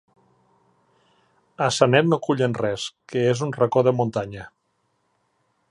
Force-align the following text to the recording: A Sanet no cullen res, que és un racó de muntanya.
A 1.65 1.67
Sanet 1.75 2.09
no 2.13 2.19
cullen 2.29 2.57
res, 2.63 2.87
que 3.13 3.25
és 3.35 3.45
un 3.49 3.55
racó 3.61 3.87
de 3.89 3.95
muntanya. 4.01 4.49